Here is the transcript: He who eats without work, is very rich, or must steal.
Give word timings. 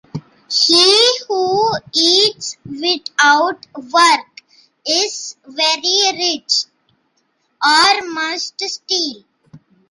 He 0.49 1.19
who 1.27 1.73
eats 1.93 2.57
without 2.65 3.67
work, 3.75 4.41
is 4.83 5.35
very 5.45 6.11
rich, 6.17 6.65
or 7.63 8.07
must 8.11 8.59
steal. 8.67 9.23